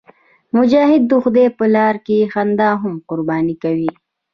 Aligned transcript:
مجاهد 0.55 1.01
د 1.07 1.13
خدای 1.23 1.47
په 1.57 1.65
لاره 1.75 1.99
کې 2.05 2.29
خندا 2.33 2.69
هم 2.81 2.93
قرباني 3.09 3.55
کوي. 3.63 3.91